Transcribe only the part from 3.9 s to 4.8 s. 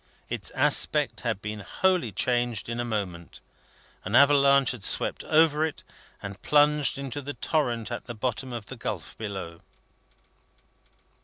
An avalanche